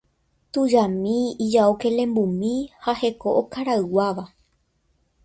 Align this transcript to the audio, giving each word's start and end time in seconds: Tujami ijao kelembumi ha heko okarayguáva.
Tujami 0.51 1.31
ijao 1.45 1.71
kelembumi 1.81 2.53
ha 2.83 2.91
heko 3.01 3.29
okarayguáva. 3.41 4.25